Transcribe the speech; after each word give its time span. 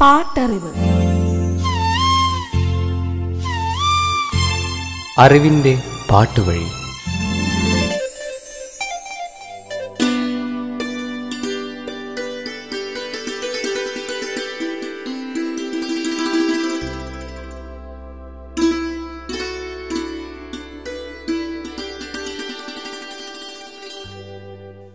പാട്ടറിവ്. 0.00 0.72
അറിവിന്റെ 5.18 5.82
പാട്ടുവഴി. 6.10 6.66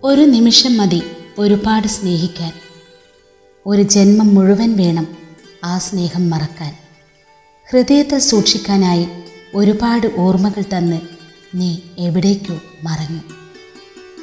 ഒരു 0.04 0.22
നിമിഷം 0.22 0.78
മതി 0.78 1.04
ഒരുപാട് 1.40 1.88
സ്നേഹിക്കാൻ. 1.88 2.65
ഒരു 3.68 3.82
ജന്മം 3.82 4.36
മുഴുവൻ 4.36 4.76
വേണം 4.76 5.08
ആ 5.64 5.78
സ്നേഹം 5.78 6.30
മറക്കാൻ. 6.30 6.76
ഹൃദയത്തെ 7.70 8.18
സൂക്ഷിക്കാനായി 8.18 9.08
ഒരുപാട് 9.56 10.08
ഓർമ്മകൾ 10.18 10.64
തന്ന് 10.78 11.02
നീ 11.56 11.78
എവിടേക്കോ 11.98 12.60
മറഞ്ഞു. 12.84 13.20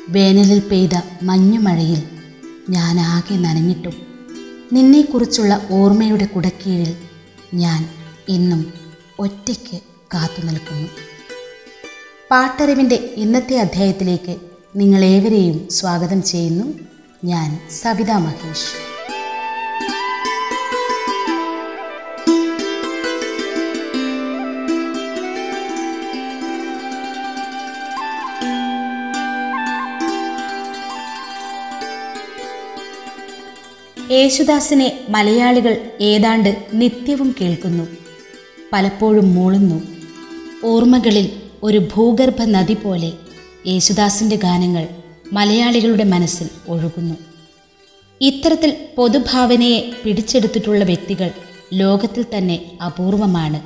വേനലിൽ 0.08 0.58
പെയ്ത 0.58 1.02
മഞ്ഞുമഴയിൽ 1.22 2.02
ഞാൻ 2.70 3.00
ആകെ 3.00 3.34
നനഞ്ഞിട്ടും 3.34 3.92
നിന്നെക്കുറിച്ചുള്ള 4.72 5.66
ഓർമ്മയുടെ 5.70 6.24
കുടക്കീഴിൽ 6.24 6.96
ഞാൻ 7.54 7.88
ഇന്നും 8.28 8.72
ഒറ്റയ്ക്ക് 9.18 9.80
കാത്തു 10.14 10.46
നിൽക്കുന്നു. 10.46 10.88
പാട്ടറിവിന്റെ 12.30 13.14
ഇന്നത്തെ 13.16 13.56
അധ്യായത്തിലേക്ക് 13.58 14.36
നിങ്ങളേവരെയും 14.76 15.68
സ്വാഗതം 15.70 16.22
ചെയ്യുന്നു. 16.22 16.64
ഞാൻ 17.24 17.60
സവിത 17.70 18.10
മഹേഷ്. 18.10 18.91
യേശുദാസിനെ 34.12 35.00
മലയാളികൾ 35.08 35.76
ഏതാണ്ട് 36.00 36.56
നിത്യവും 36.74 37.34
കേൾക്കുന്നു. 37.40 37.88
പലപ്പോഴും 38.72 39.34
മൂളുന്നു. 39.34 39.82
ഓർമ്മകളിൽ 40.64 41.30
ഒരു 41.62 41.78
ഭൂഗർഭ 41.78 42.44
നദി 42.44 42.74
പോലെ 42.74 43.12
യേശുദാസിന്റെ 43.66 44.36
ഗാനങ്ങൾ 44.36 44.88
മലയാളികളുടെ 45.32 46.04
മനസ്സിൽ 46.04 46.48
ഒഴുകുന്നു. 46.68 47.14
ഇത്തരത്തിൽ 48.20 48.76
പൊതുഭാവനയെ 48.96 49.92
പിടിച്ചെടുത്തിട്ടുള്ള 50.04 50.84
വ്യക്തികൾ 50.84 51.30
ലോകത്തിൽ 51.74 52.24
തന്നെ 52.36 52.78
അപൂർവമാണ്. 52.86 53.60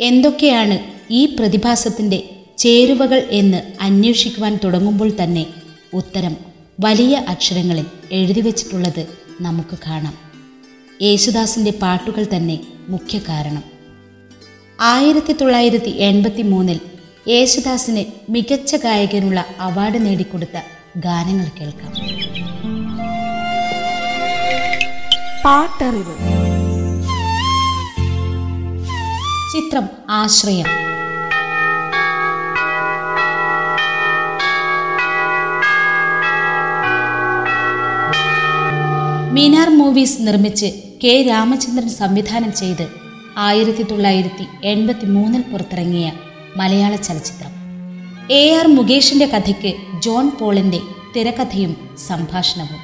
എന്തൊക്കെയാണ് 0.00 0.78
ഈ 1.10 1.26
പ്രതിഭാസത്തിന്റെ 1.26 2.30
ചേരുവകൾ 2.58 3.28
എന്ന് 3.30 3.62
അന്വേഷിക്കുവാൻ 3.80 4.58
തുടങ്ങുമ്പോൾ 4.64 5.12
തന്നെ 5.22 5.46
ഉത്തരം 5.94 6.36
വലിയ 6.80 7.16
അക്ഷരങ്ങളിൽ 7.28 7.84
എഴുതി 8.12 8.40
വച്ചിട്ടുള്ളത് 8.40 9.27
നമുക്ക് 9.40 9.78
കാണാം. 9.86 10.14
യേശുദാസിന്റെ 11.02 11.70
പാട്ടുകൾ 11.70 12.26
തന്നെ 12.36 12.60
മുഖ്യ 12.88 13.18
കാരണം 13.18 13.62
ആയിരത്തി 14.80 15.32
തൊള്ളായിരത്തി 15.32 15.88
എൺപത്തി 15.88 16.42
മൂന്നിൽ 16.42 16.80
യേശുദാസിന് 17.28 18.04
മികച്ച 18.30 18.76
ഗായകനുള്ള 18.76 19.44
അവാർഡ് 19.60 20.06
നേടിക്കൊടുത്ത 20.06 20.60
ഗാനങ്ങൾ 20.96 21.46
കേൾക്കാം. 21.60 21.92
പാട്ടറിവ്. 25.44 26.18
ചിത്രം 29.52 29.88
ആശ്രയം. 30.10 30.87
മീനാർ 39.32 39.68
മൂവീസ് 39.70 40.16
നിർമ്മിച്ച് 40.20 40.66
കെ 41.04 41.24
രാമചന്ദ്രൻ 41.28 41.88
സംവിധാനം 41.88 42.52
ചെയ്ത് 42.52 42.86
ആയിരത്തി 43.38 43.82
തൊള്ളായിരത്തി 43.82 44.66
എൺപത്തി 44.66 45.06
മൂന്നിൽ 45.06 45.40
പുറത്തിറങ്ങിയ 45.40 46.12
മലയാള 46.56 46.96
ചലച്ചിത്രം. 46.96 47.52
എ 48.32 48.54
ആർ 48.54 48.66
മുകേഷിന്റെ 48.66 49.26
കഥയ്ക്ക് 49.26 49.72
ജോൺ 50.02 50.30
പോളിന്റെ 50.40 50.80
തിരക്കഥയും 51.16 51.76
സംഭാഷണവും. 52.08 52.80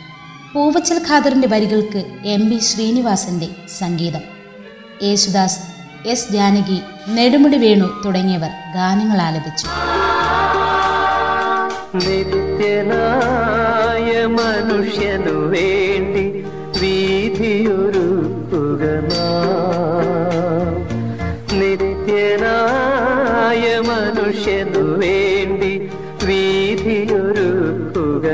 പൂവച്ചൽ 0.54 1.00
ഖാദറിന്റെ 1.10 1.48
വരികൾക്ക് 1.48 2.04
എം 2.26 2.50
ബി 2.50 2.58
ശ്രീനിവാസന്റെ 2.58 3.48
സംഗീതം. 3.78 4.20
യേശുദാസ് 5.02 5.60
എസ് 6.08 6.32
ജാനകി 6.32 6.78
നെടുമുടി 7.08 7.56
വേണു 7.56 8.02
തുടങ്ങിയവർ 8.04 8.50
ഗാനങ്ങൾ 8.74 9.20
ആലപിച്ചു. 9.20 9.66
മനുഷ്യനു 14.34 15.32
വേണ്ടി 15.32 16.23
മനുഷ്യനു 24.74 24.82
വേണ്ടി 24.98 25.72
വീതിയൊരുക്കുക. 26.26 28.26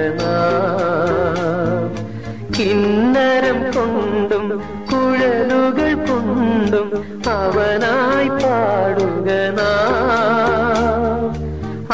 കിന്നരം 2.56 3.58
കൊണ്ടും 3.76 4.44
കുഴലുകൾ 4.90 5.90
കൊണ്ടും 6.08 6.88
അവനായി 7.28 8.28
പാടുക 8.42 9.28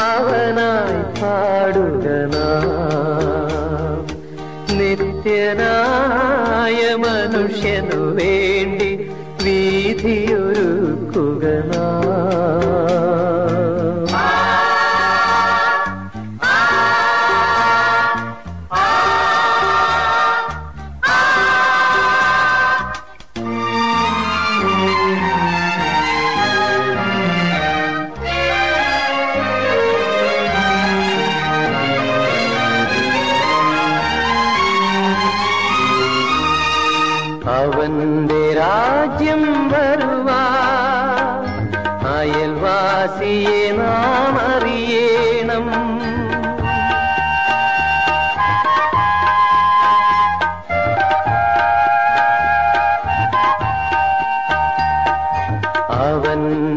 അവനായി 0.07 1.01
പാടുക. 1.21 2.05
നിത്യനായ 4.77 6.79
മനുഷ്യനു 7.05 8.01
വേണ്ടി 8.19 8.91
വീതിയൊരുക്കുക 9.43 11.43
നാം. 11.71 11.96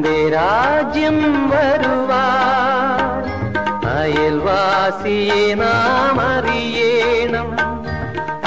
അവന്റെ 0.01 0.21
രാജ്യം 0.29 1.17
വരുവാ 1.51 2.21
അയൽവാസിയെ 3.95 5.43
നാം 5.55 6.19
അറിയണം. 6.29 7.49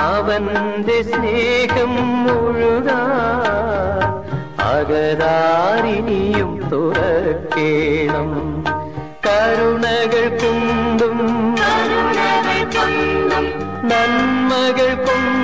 അവന്റെ 0.08 0.98
സ്നേഹം 1.04 1.92
മുഴുകാൻ 2.24 4.08
അകതാരിനിയും 4.72 6.52
തുറക്കേണം. 6.72 8.32
കരുണകൾ 9.28 10.26
കൊണ്ടും 10.42 11.20
നന്മകൾ 13.92 14.92
കൊണ്ടും 15.06 15.43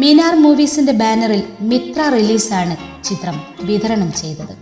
മീനാർ 0.00 0.34
മൂവീസിന്റെ 0.34 0.92
ബാനറിൽ 0.92 1.42
മിത്ര 1.60 2.08
റിലീസാണ് 2.08 3.04
ചിത്രം 3.04 3.42
വിതരണം 3.62 4.12
ചെയ്തത്. 4.12 4.54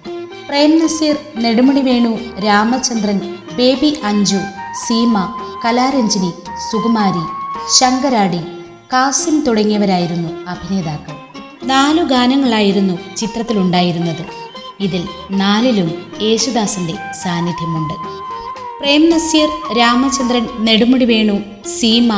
പ്രേം 0.49 0.79
നസീർ 0.79 1.17
നെടുമണി 1.37 1.81
വേണു 1.81 2.19
രാമചന്ദ്രൻ 2.44 3.19
ബേബി 3.56 4.00
അഞ്ജു 4.05 4.40
സീമ 4.87 5.35
കലാരഞ്ജിനി 5.64 6.31
സുകുമാരി 6.70 7.25
ശങ്കരാടി 7.79 8.40
കാസിം 8.93 9.40
തുടങ്ങിയവരായിരുന്നു 9.40 10.29
അഭിനേതാക്കൾ. 10.50 11.14
നാലു 11.67 12.02
ഗാനങ്ങളായിരുന്നു 12.02 12.99
ചിത്രത്തിലുണ്ടായിരുന്നത്. 13.17 14.25
ഇതിൽ 14.81 15.08
നാലിലും 15.31 15.90
യേശുദാസിന്റെ 16.23 16.94
സാന്നിധ്യമുണ്ട്. 17.25 17.94
പ്രേം 18.81 19.11
നസീർ 19.11 19.79
രാമചന്ദ്രൻ 19.79 20.49
നെടുമുടി 20.58 21.05
വേണു 21.05 21.38
സീമ 21.69 22.11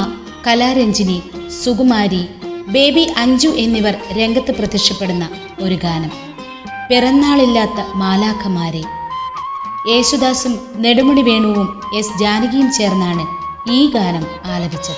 കലാരഞ്ജിനി 0.46 1.22
സുകുമാരി 1.64 2.28
ബേബി 2.72 3.14
അഞ്ജു 3.19 3.49
എന്നിവർ 3.49 3.96
രംഗത്ത് 4.19 4.55
പ്രത്യക്ഷപ്പെടുന്ന 4.55 5.28
ഒരു 5.62 5.75
ഗാനം. 5.75 6.11
പിറന്നാളില്ലാത്ത 6.90 7.84
മാലാഖമാരെ. 7.94 8.82
യേശുദാസും 9.88 10.58
നെടുമുടി 10.76 11.22
വേണുവും 11.22 11.81
എസ് 11.94 12.20
ജാനകിയും 12.20 12.72
ചേർന്നാണ് 12.72 13.26
ഈ 13.70 13.90
ഗാനം 13.90 14.26
ആലപിച്ചത്. 14.44 14.94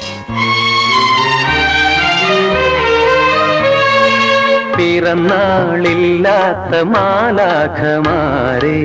പിറന്നാളില്ലാത്ത 4.77 6.83
മാലാഖമാരെ. 6.83 8.83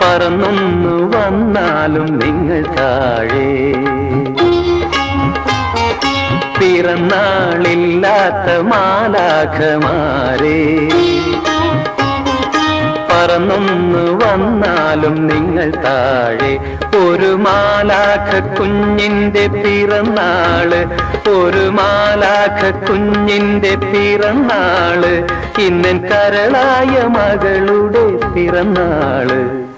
പറന്നൊന്നു 0.00 1.16
വന്നാലും 1.16 2.18
നിങ്ങൾ 2.18 2.76
താഴെ. 2.76 3.72
പിറന്നാളില്ലാത്ത 6.60 8.62
മാലാഖമാരെ. 8.62 10.88
പറന്നൊന്ന് 13.12 14.24
വന്നാലും 14.24 15.26
നിങ്ങൾ 15.26 15.70
താഴെ. 15.70 16.78
ഒരു 16.96 17.26
മാലാഖ 17.26 18.54
കുഞ്ഞിന്റെ 18.54 19.46
പിറന്നാൾ. 19.46 20.98
ഒരു 21.30 21.70
മാലാഖ 21.70 22.86
കുഞ്ഞിന്റെ 22.86 23.76
പിറന്നാൾ. 23.76 25.26
ഇന്നൻ 25.60 25.98
കരളായ 25.98 27.06
മകളുടെ 27.06 28.32
പിറന്നാൾ. 28.32 29.69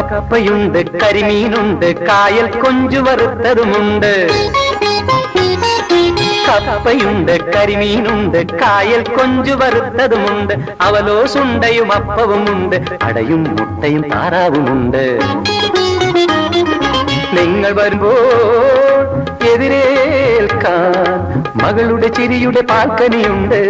കപ്പയുണ്ട് 0.00 1.00
കരിമീനുണ്ട് 1.00 2.06
കായൽ 2.06 2.46
കൊഞ്ചു 2.62 2.98
വറുത്തതുമുണ്ട്. 2.98 4.12
കപ്പയുണ്ട് 6.48 7.32
കരിമീനുണ്ട് 7.54 8.38
കായൽ 8.60 9.02
കൊഞ്ചു 9.16 9.52
വറുത്തതുമുണ്ട്. 9.52 10.54
അവലോസുണ്ടയും 10.80 11.92
അപ്പവുമുണ്ട് 11.92 12.76
അടയും 13.02 13.44
മുട്ടയും 13.44 14.02
താറാവുമുണ്ട്. 14.10 15.04
നിങ്ങൾ 17.36 17.72
വരുമ്പോൾ 17.72 18.18
എതിരേൽക്കാൻ 19.52 20.92
മകളുടെ 21.62 22.08
ചിരിയുടെ 22.08 22.60
പാൽക്കനിയുണ്ട് 22.60 23.60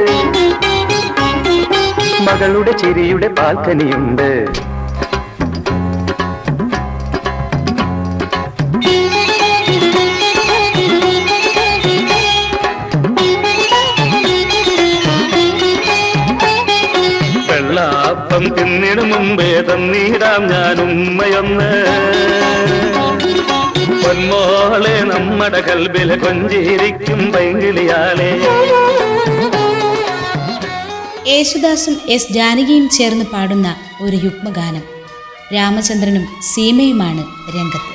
മകളുടെ 2.26 2.72
ചിരിയുടെ 2.72 3.28
പാൽക്കനിയുണ്ട് 3.28 4.28
വെള്ളാപ്പം 18.34 18.54
തിന്നിന് 18.56 19.02
മുമ്പേ 19.10 19.50
തന്നീടാം 19.68 20.42
ഞാൻ 20.52 20.76
ഉമ്മയൊന്ന് 20.84 21.68
പൊന്മോളെ 24.02 24.94
നമ്മുടെ 25.10 25.60
കൽബിലെ 25.68 26.16
കൊഞ്ചിരിക്കും 26.24 27.20
പൈങ്കിളിയാളെ. 27.34 28.30
യേശുദാസും 31.30 31.94
എസ് 32.16 32.32
ജാനകിയും 32.38 32.88
ചേർന്ന് 32.96 33.26
പാടുന്ന 33.32 33.68
ഒരു 34.06 34.16
യുഗ്മഗാനം 34.26 34.84
രാമചന്ദ്രനും 35.54 36.26
സീമയുമാണ് 36.52 37.22
രംഗത്ത്. 37.56 37.92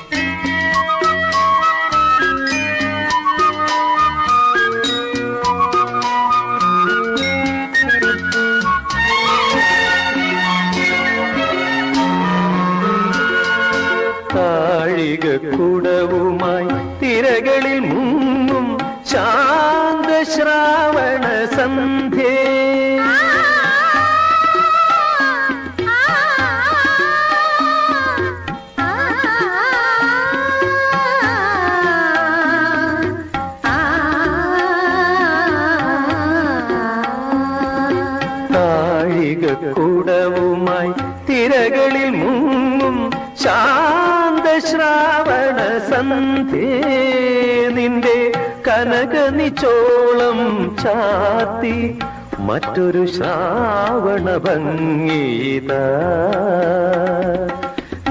നിച്ചോളം 49.59 50.37
ചാത്തി 50.81 51.73
മറ്റൊരു 52.47 53.01
ശ്രാവണ 53.15 54.27
ഭംഗീത. 54.45 55.71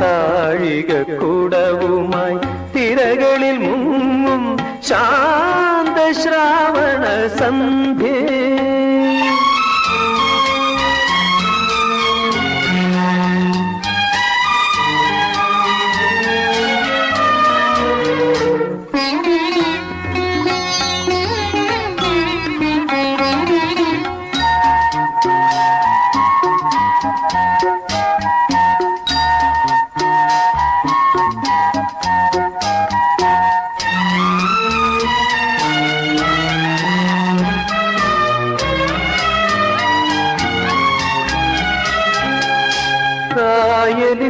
താഴിക 0.01 0.91
കുടവുമായി 1.21 2.37
തിരകളിൽ 2.75 3.57
മുങ്ങും 3.65 4.45
ശാന്ത 4.89 5.99
ശ്രാവണ 6.21 7.05
സന്ധ്യേ. 7.39 8.08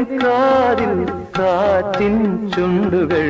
കാതിൽ 0.05 1.07
കാറ്റിൻ 1.38 2.17
ചുണ്ടുകൾ 2.57 3.28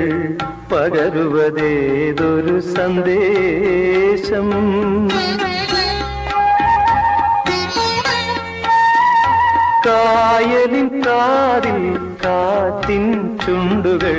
പകരുവതേതൊരു 0.73 2.61
സന്ദേശം. 2.61 4.51
കായലിൻ 9.87 11.03
കാതിൽ 11.07 11.99
കാറ്റിൻ 12.25 13.39
ചുണ്ടുകൾ 13.47 14.19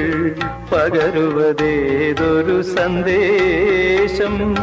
പകരുവതേതൊരു 0.73 2.61
സന്ദേശം. 2.61 4.55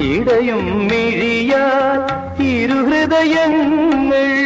ഇടയും 0.00 0.78
മിഴിയാൽ 0.78 2.00
ഇരുഹൃദയങ്ങൾ 2.42 4.42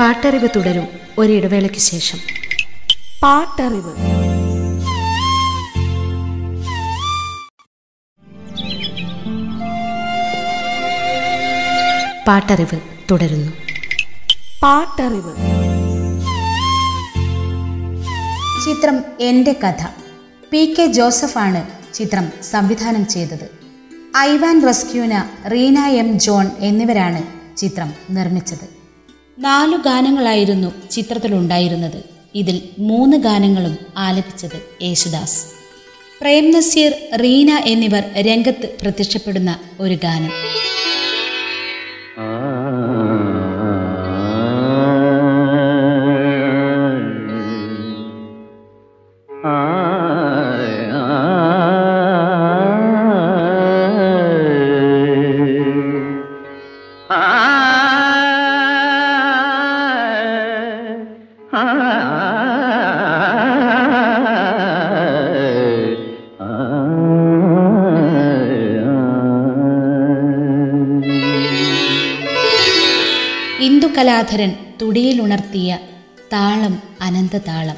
പാട്ടറിവ് 0.00 0.48
തുടരും 0.56 0.88
ഒരിടവേളയ്ക്ക് 1.18 1.78
ശേഷം. 1.78 2.18
പാട്ടറിവ്. 3.22 3.94
പാട്ടറിവ് 12.26 12.80
തുടരുന്നു. 13.10 13.52
പാട്ടറിവ്. 14.62 15.36
ചിത്രം 18.64 19.04
എന്റെ 19.20 19.52
കഥ. 19.52 19.86
പി 20.52 20.74
കെ 20.78 20.86
ജോസഫാണ് 20.86 21.94
ചിത്രം 21.94 22.28
സംവിധാനം 22.42 23.08
ചെയ്തത്. 23.08 23.50
ഐവാൻ 24.18 24.66
റെസ്ക്യൂന 24.66 25.30
റീന 25.52 25.78
എം 25.78 26.18
ജോൺ 26.18 26.50
എന്നിവരാണ് 26.58 27.22
ചിത്രം 27.56 27.92
നിർമ്മിച്ചത്. 28.10 28.79
നാലു 29.40 29.76
ഗാനങ്ങളായിരുന്നു 29.76 30.90
ചിത്രത്തിലുണ്ടായിരുന്നത്. 30.90 32.04
ഇതിൽ 32.34 32.62
മൂന്ന് 32.78 33.16
ഗാനങ്ങളും 33.16 33.78
ആലപിച്ചത് 33.96 34.82
യേശുദാസ്. 34.82 35.44
പ്രേം 36.20 36.50
നസീർ 36.50 36.92
റീന 37.22 37.50
എന്നിവർ 37.66 38.02
രംഗത്ത് 38.18 38.68
പ്രത്യക്ഷപ്പെടുന്ന 38.82 39.58
ഒരു 39.80 39.94
ഗാനം. 39.94 40.59
ഇന്ദുകലാധരൻ 73.60 74.52
തുടിയിലുണർത്തിയ 74.82 75.78
താളം 76.32 76.78
അനന്തതാളം. 77.00 77.76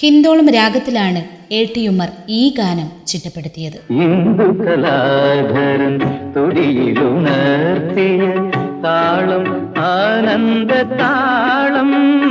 ഹിന്ദോളം 0.00 0.48
രാഗത്തിലാണ് 0.48 1.24
എ 1.52 1.64
ടി 1.64 1.86
ഉമർ 1.86 2.08
ഈ 2.28 2.54
ഗാനം 2.58 2.90
ചിട്ടപ്പെടുത്തിയത്. 3.06 3.92
ഇന്ദുകലാധരൻ 3.92 5.98
താളം 8.84 9.74
ആനന്ദ 9.78 10.72
താളം 10.72 12.25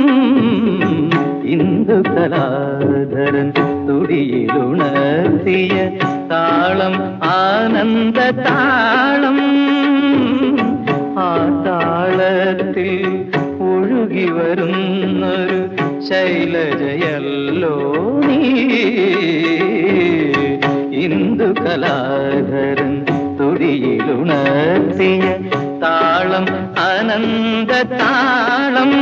ഇന്ദുകലാധരൻ 1.88 3.48
തുടിയിലുണർത്തിയ 3.88 5.74
താളം 6.30 6.94
ആനന്ദ 7.34 8.18
താളം 8.40 9.38
ആ 11.20 11.28
താളത്തിൽ 11.66 12.90
ഒഴുകി 13.68 14.26
വരുന്നൊരു 14.36 15.60
ശൈലജയല്ലോ 16.08 17.76
നീ. 18.26 18.40
ഇന്ദു 21.04 21.48
കലാധരൻ 21.60 22.92
തുടിയിലുണർത്തിയ 23.40 25.22
താളം 25.84 26.46
അനന്ത 26.88 27.72
താളം 27.96 28.92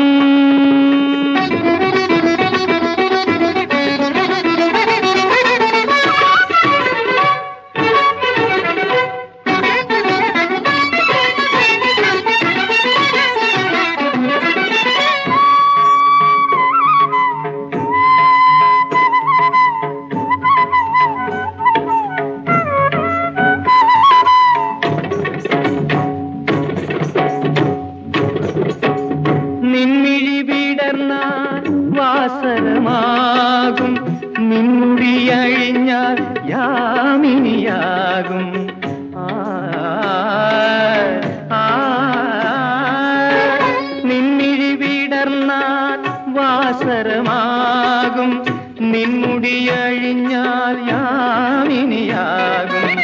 നിൻമുടിയഴിഞ്ഞാൽ 50.64 50.90
യാമിനിയാകും. 50.90 52.98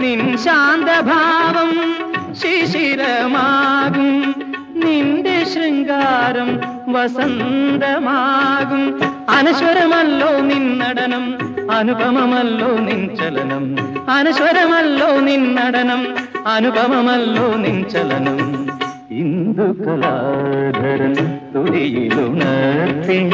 നിൻ 0.00 0.36
ശാന്തഭാവം 0.36 1.94
ശിശിരമാകും. 2.34 4.34
നിന്റെ 4.74 5.44
ശൃംഗാരം 5.44 6.60
വസന്തമാകും. 6.88 9.00
അനശ്വരമല്ലോ 9.28 10.40
നിന്നടനം 10.40 11.38
അനുപമമല്ലോ 11.70 12.68
നിൻ 12.68 13.16
ചലനം. 13.16 13.76
അനശ്വരമല്ലോ 14.10 15.20
നിന്നടനം 15.20 16.16
അനുപമമല്ലോ 16.46 17.54
നിൻ 17.54 17.88
ചലനം. 17.88 18.75
ഇന്ദുകലാധരൻ 19.16 21.14
തുടിയിലുണർത്തിയ 21.54 23.30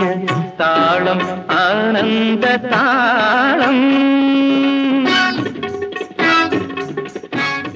താളം 0.61 1.21
ആനന്ദ 1.51 2.45
താളം 2.47 3.79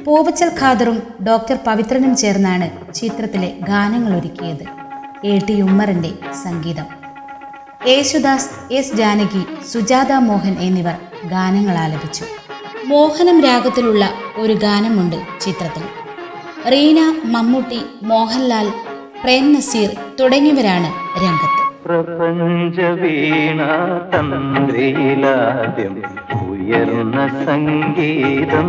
പൂവച്ചൽ 0.04 0.50
ഖാദറും 0.60 1.02
ഡോക്ടർ 1.26 1.58
പവിത്രനും 1.66 2.16
ചേർന്നാണ് 2.16 2.94
ചിത്രത്തിലെ 2.94 3.56
ഗാനങ്ങൾ 3.60 4.18
ഒരുക്കിയത്. 4.18 4.64
എ. 5.24 5.38
ടി. 5.48 5.60
ഉമ്മറിന്റെ 5.60 6.10
സംഗീതം. 6.42 6.86
യേശുദാസ് 7.88 8.50
എസ്. 8.72 8.96
ജാനകി 8.96 9.46
സുജാത 9.72 10.12
മോഹൻ 10.12 10.56
എന്നിവർ 10.60 10.94
ഗാനങ്ങൾ 11.28 11.78
ആലപിച്ചു. 11.78 12.24
മോഹനം 12.86 13.42
രാഗത്തിലുള്ള 13.42 14.10
ഒരു 14.36 14.52
ഗാനമുണ്ട് 14.52 15.16
ചിത്രത്തിൽ. 15.40 16.05
റീന 16.72 17.20
മമ്മൂട്ടി 17.24 17.80
മോഹൻലാൽ 18.02 18.68
പ്രേം 19.24 19.54
നസീർ 19.54 19.90
തുടങ്ങിയവരാണ് 20.20 20.88
രംഗത്ത്. 21.22 21.84
പ്രപഞ്ച 21.84 22.80
വീണ 22.80 23.60
തന്ത്രിയിലാദ്യം 24.14 26.02
ഉയർന്ന 26.42 27.28
സംഗീതം. 27.44 28.68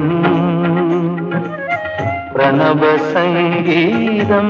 പ്രണവ 2.34 2.98
സംഗീതം. 3.14 4.50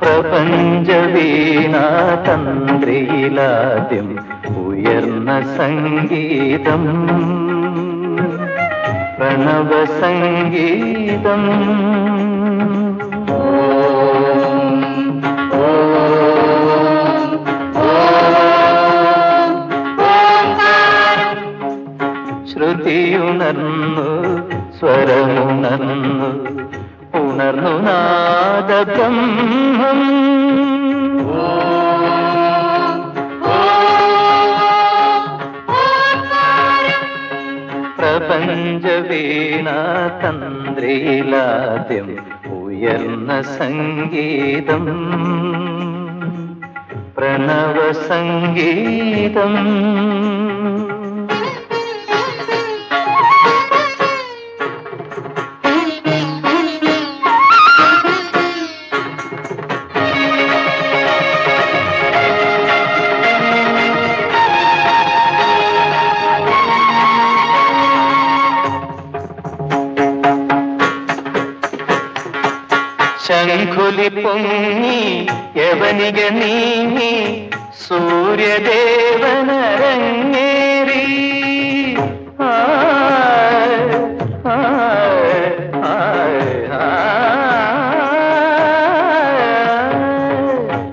പ്രപഞ്ച 0.00 0.90
വീണ 0.90 1.76
തന്ത്രിയിലാദ്യം 2.28 4.18
ഉയർന്ന 4.56 5.40
സംഗീതം. 5.56 6.84
പ്രണവ 9.20 9.70
സംഗീതം. 10.00 11.42
ശ്രുതിയുണർന്നു 22.50 24.06
സ്വരമുണർന്നു 24.78 26.28
ഉണർന്നു 27.20 27.72
നാദബ്രഹ്മം 27.86 29.20
പ്രപഞ്ച 38.50 38.86
വീണ 38.86 39.68
തന്ത്രിയിലാദ്യം 40.24 42.08
ഉയർന്ന 42.52 43.42
സംഗീതം. 43.42 44.86
പ്രണവ 47.16 47.92
സംഗീതം. 47.92 49.54
പൊങ്ങി 74.22 75.00
യവനിക 75.60 76.20
നീങ്ങി 76.38 77.12
സൂര്യദേവനരങ്ങേറി. 77.82 78.66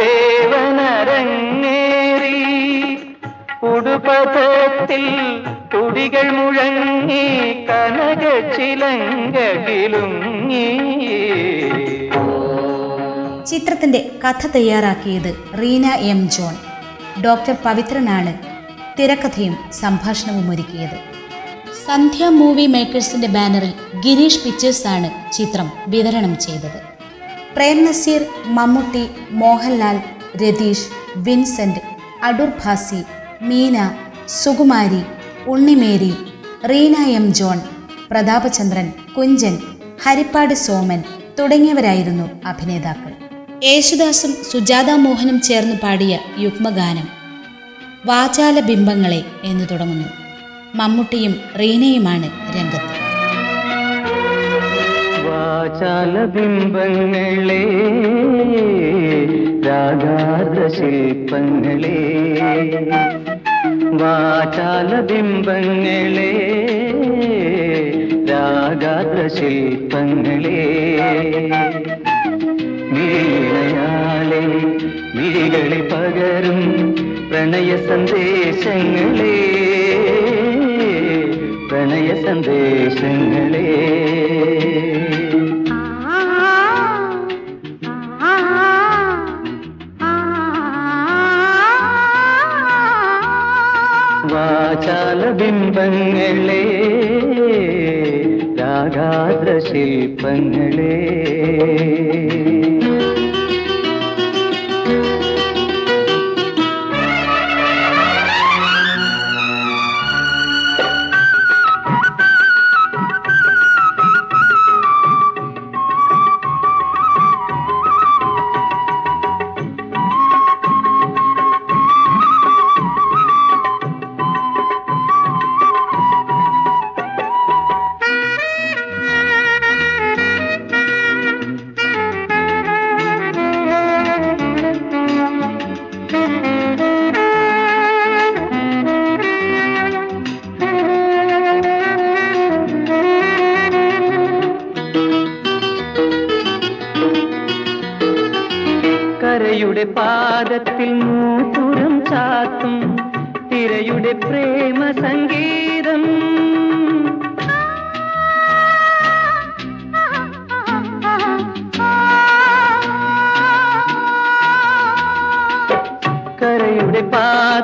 ഉടുപഥത്തിൽ 3.72 5.04
തുടികൾ 5.92 6.30
മുഴങ്ങി 6.30 7.24
കനക 7.68 8.56
ചിലങ്കിലുങ്ങി 8.56 10.66
ചിത്രത്തിന്റെ 13.50 14.10
കഥ 14.24 14.46
തയ്യാറാക്കിയത് 14.46 15.34
റീന 15.62 15.86
എം 16.12 16.30
ജോൺ. 16.30 16.54
ഡോക്ടർ 17.24 17.56
പവിത്രനാണ് 17.64 18.34
തിരക്കഥയും 18.98 19.56
സംഭാഷണവും 19.72 20.50
ഒരുക്കിയത്. 20.50 20.98
സന്ധ്യ 21.86 22.28
മൂവി 22.28 22.66
മേക്കേഴ്സിന്റെ 22.66 23.28
ബാനറിൽ 23.28 23.72
ഗിരീഷ് 24.04 24.44
പിക്ചേഴ്സാണ് 24.44 25.10
ചിത്രം 25.32 25.72
വിതരണം 25.88 26.38
ചെയ്തത്. 26.38 26.80
Prem 27.56 27.84
Nazir 27.84 28.26
Mammootty 28.58 29.08
Mohanlal 29.30 30.00
Ratheesh 30.44 30.88
Vincent 31.16 31.80
Adoor 32.22 32.52
Bhasi 32.64 33.04
Meena 33.42 33.90
Sukumari 34.28 35.02
Unnimary 35.46 36.14
Reena 36.70 36.96
M 36.96 37.34
John 37.34 37.60
Prathapachandran 38.10 38.92
Kunchan 39.18 39.58
Harippad 40.02 40.54
Soman 40.54 41.02
തുടങ്ങിയവരായിരുന്നു 41.38 42.30
അഭിനേതാക്കൾ. 42.44 43.12
യേശുദാസും 43.64 44.32
സുജാത 44.50 44.90
മോഹനും 44.90 45.40
ചേർന്ന് 45.40 45.76
പാടിയ 45.82 46.18
യുഗ്മഗാനം 46.38 47.08
വാചാല 48.06 48.60
ബിംബങ്ങളെ 48.60 49.24
എന്ന് 49.44 49.66
തുടങ്ങുന്നു. 49.70 50.08
മമ്മൂട്ടിയും 50.74 51.34
റീനയുമാണ് 51.60 52.30
രംഗത്ത്. 52.56 53.02
വാചാല 55.28 56.24
ബിംബങ്ങളെ 56.24 57.64
രാഗാർദ്ര 59.66 60.68
ശില്പങ്ങളെ 60.68 61.98
വാചാല 63.92 64.90
രാഗാത 68.28 69.16
ശില്പങ്ങളെ 69.26 70.60
വീണയാളെ 72.94 74.40
വിഴികളെ 75.16 75.80
പകരും 75.90 76.62
പ്രണയ 77.28 77.72
സന്ദേശങ്ങളെ 77.88 79.36
പ്രണയ 81.68 82.08
സന്ദേശങ്ങളെ 82.24 83.68
വാചാല 94.84 95.24
ബിംബങ്ങളെ 95.30 96.62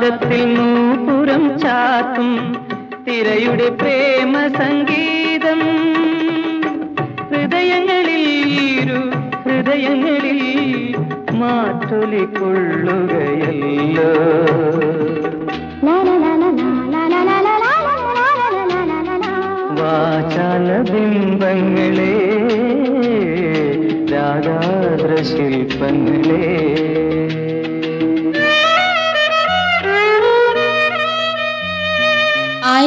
പാദത്തിൽ 0.01 0.43
നൂപുരം 0.57 1.45
ചാത്തും 1.59 2.29
തിരയുടെ 3.07 3.67
പ്രേമ 3.79 4.35
സംഗീതം 4.55 5.63
ഹൃദയങ്ങളിൽ 7.31 8.27
ഹൃദയങ്ങളിൽ 9.47 10.41
മാറ്റൊലി 11.41 12.23
കൊള്ളുകയല്ലോ 12.37 14.09
വാചാല 19.81 20.71
ബിംബങ്ങളെ 20.91 22.15
രാഗാദ്ര 24.15 25.11
ശില്പങ്ങളെ 25.25 26.45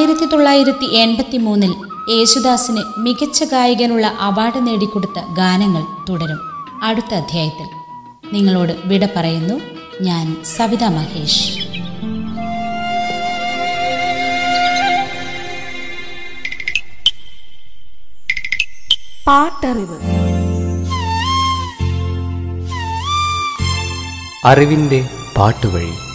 ആയിരത്തി 0.02 0.26
തൊള്ളായിരത്തി 0.26 0.86
എൺപത്തി 0.86 1.38
മൂന്നിൽ 1.38 1.76
യേശുദാസിന് 2.10 2.82
മികച്ച 2.98 3.44
ഗായകനുള്ള 3.44 4.08
അവാർഡ് 4.08 4.68
നേടിക്കൊടുത്ത 4.68 5.20
ഗാനങ്ങൾ 5.34 5.86
തുടരും. 6.10 6.40
അടുത്ത 6.84 7.14
അധ്യായത്തിൽ 7.14 7.68
നിങ്ങളോട് 8.34 8.74
വിട 8.86 9.08
പറയുന്നു. 9.16 9.54
ഞാൻ 10.02 10.44
സവിത 10.44 10.84
മഹേഷ്. 10.84 11.58
പാട്ടറിവ്. 19.28 20.00
അറിവിന്റെ 24.46 25.10
പാട്ടുവഴി. 25.38 26.11